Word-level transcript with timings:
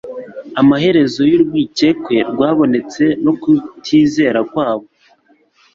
amaherezo 0.61 1.21
y'urwikekwe 1.31 2.15
rwabonetse 2.31 3.03
no 3.23 3.33
kutizera 3.41 4.39
kwabo. 4.51 4.85